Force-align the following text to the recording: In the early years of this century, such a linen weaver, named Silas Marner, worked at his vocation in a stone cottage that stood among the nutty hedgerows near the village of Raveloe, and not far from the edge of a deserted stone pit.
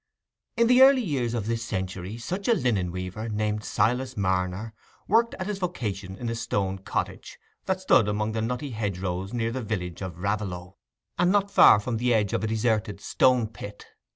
In 0.57 0.65
the 0.65 0.81
early 0.81 1.03
years 1.03 1.35
of 1.35 1.45
this 1.45 1.63
century, 1.63 2.17
such 2.17 2.47
a 2.47 2.55
linen 2.55 2.91
weaver, 2.91 3.29
named 3.29 3.63
Silas 3.63 4.17
Marner, 4.17 4.73
worked 5.07 5.35
at 5.35 5.45
his 5.45 5.59
vocation 5.59 6.15
in 6.15 6.27
a 6.27 6.33
stone 6.33 6.79
cottage 6.79 7.37
that 7.65 7.81
stood 7.81 8.07
among 8.07 8.31
the 8.31 8.41
nutty 8.41 8.71
hedgerows 8.71 9.31
near 9.31 9.51
the 9.51 9.61
village 9.61 10.01
of 10.01 10.17
Raveloe, 10.17 10.75
and 11.19 11.31
not 11.31 11.51
far 11.51 11.79
from 11.79 11.97
the 11.97 12.15
edge 12.15 12.33
of 12.33 12.43
a 12.43 12.47
deserted 12.47 12.99
stone 12.99 13.45
pit. 13.45 13.89